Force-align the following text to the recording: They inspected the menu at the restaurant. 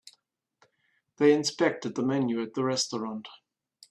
They 1.17 1.31
inspected 1.31 1.93
the 1.93 2.01
menu 2.03 2.41
at 2.41 2.55
the 2.55 2.63
restaurant. 2.63 3.27